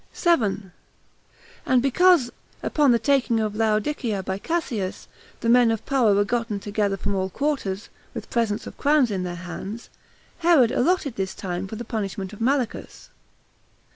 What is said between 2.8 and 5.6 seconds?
the taking of Laodicea by Cassius, the